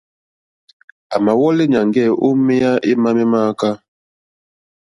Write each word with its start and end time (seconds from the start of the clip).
A 1.13 1.15
mà 1.23 1.31
wɔ̀lɛ̀nɛ̀ 1.41 1.69
nyàŋgɛ̀ 1.81 2.07
o 2.25 2.27
meya 2.45 2.71
ema 2.91 3.09
me 3.15 3.23
ma 3.31 3.39
akɛ̀ɛ̀. 3.51 3.73